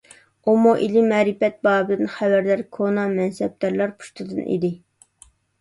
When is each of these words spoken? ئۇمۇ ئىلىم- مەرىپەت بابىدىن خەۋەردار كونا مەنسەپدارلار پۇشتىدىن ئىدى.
ئۇمۇ 0.51 0.71
ئىلىم- 0.85 1.09
مەرىپەت 1.11 1.59
بابىدىن 1.67 2.09
خەۋەردار 2.15 2.65
كونا 2.79 3.05
مەنسەپدارلار 3.15 3.95
پۇشتىدىن 4.01 4.43
ئىدى. 4.49 4.77